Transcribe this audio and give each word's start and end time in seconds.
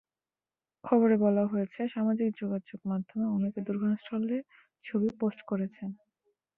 খবরে 0.83 1.15
বলা 1.17 1.43
হয়েছে, 1.45 1.81
সামাজিক 1.89 2.29
যোগাযোগ 2.41 2.79
মাধ্যমে 2.85 3.25
অনেকে 3.29 3.59
দুর্ঘটনাস্থলের 3.61 4.41
ছবি 4.85 5.09
পোস্ট 5.19 5.39
করেছেন। 5.47 5.89